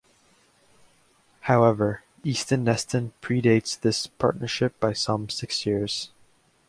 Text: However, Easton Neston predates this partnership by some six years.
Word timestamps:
However, 1.41 2.01
Easton 2.23 2.63
Neston 2.65 3.11
predates 3.21 3.79
this 3.79 4.07
partnership 4.07 4.79
by 4.79 4.93
some 4.93 5.29
six 5.29 5.63
years. 5.67 6.09